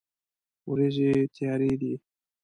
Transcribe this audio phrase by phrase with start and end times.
[0.69, 1.93] ورېځې تیارې دي